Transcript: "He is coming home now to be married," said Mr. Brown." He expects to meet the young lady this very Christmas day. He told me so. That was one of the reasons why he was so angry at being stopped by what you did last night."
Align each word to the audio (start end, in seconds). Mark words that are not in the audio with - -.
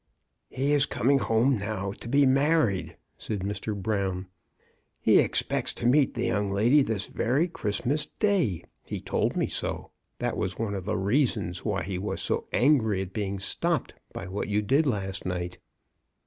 "He 0.49 0.71
is 0.73 0.87
coming 0.87 1.19
home 1.19 1.59
now 1.59 1.91
to 1.91 2.07
be 2.09 2.25
married," 2.25 2.97
said 3.19 3.41
Mr. 3.41 3.79
Brown." 3.79 4.25
He 4.99 5.19
expects 5.19 5.75
to 5.75 5.85
meet 5.85 6.15
the 6.15 6.25
young 6.25 6.51
lady 6.51 6.81
this 6.81 7.05
very 7.05 7.47
Christmas 7.47 8.07
day. 8.07 8.63
He 8.83 8.99
told 8.99 9.37
me 9.37 9.45
so. 9.45 9.91
That 10.17 10.37
was 10.37 10.57
one 10.57 10.73
of 10.73 10.85
the 10.85 10.97
reasons 10.97 11.63
why 11.63 11.83
he 11.83 11.99
was 11.99 12.19
so 12.19 12.47
angry 12.51 13.03
at 13.03 13.13
being 13.13 13.37
stopped 13.37 13.93
by 14.11 14.25
what 14.27 14.47
you 14.49 14.63
did 14.63 14.87
last 14.87 15.23
night." 15.23 15.59